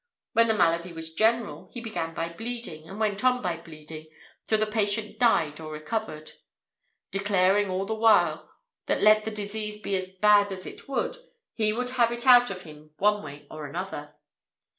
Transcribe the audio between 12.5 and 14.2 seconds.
him one way or other.